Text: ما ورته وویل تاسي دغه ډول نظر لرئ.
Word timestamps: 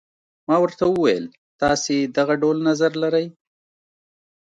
ما 0.47 0.55
ورته 0.63 0.83
وویل 0.87 1.25
تاسي 1.61 1.97
دغه 2.17 2.33
ډول 2.41 2.57
نظر 2.69 2.91
لرئ. 3.03 3.27